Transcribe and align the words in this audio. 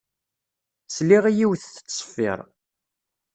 Sliɣ 0.95 1.23
i 1.27 1.33
yiwet 1.37 1.63
tettṣeffiṛ. 1.73 2.39